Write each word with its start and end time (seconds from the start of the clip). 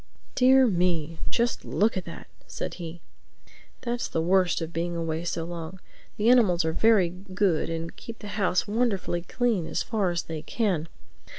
"Dear 0.33 0.65
me, 0.65 1.19
just 1.29 1.63
look 1.63 1.95
at 1.95 2.05
that!" 2.05 2.25
said 2.47 2.73
he. 2.81 3.01
"That's 3.81 4.07
the 4.07 4.19
worst 4.19 4.59
of 4.59 4.73
being 4.73 4.95
away 4.95 5.23
so 5.25 5.43
long. 5.43 5.79
The 6.17 6.27
animals 6.31 6.65
are 6.65 6.73
very 6.73 7.09
good 7.09 7.69
and 7.69 7.95
keep 7.95 8.17
the 8.17 8.29
house 8.29 8.67
wonderfully 8.67 9.21
clean 9.21 9.67
as 9.67 9.83
far 9.83 10.09
as 10.09 10.23
they 10.23 10.41
can. 10.41 10.87